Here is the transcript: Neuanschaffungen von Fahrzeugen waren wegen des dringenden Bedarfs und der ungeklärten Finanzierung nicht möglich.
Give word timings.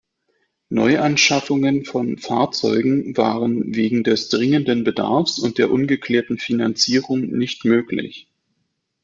Neuanschaffungen 0.69 1.85
von 1.85 2.17
Fahrzeugen 2.17 3.15
waren 3.17 3.75
wegen 3.75 4.03
des 4.03 4.29
dringenden 4.29 4.83
Bedarfs 4.83 5.37
und 5.37 5.59
der 5.59 5.69
ungeklärten 5.69 6.39
Finanzierung 6.39 7.21
nicht 7.27 7.65
möglich. 7.65 8.27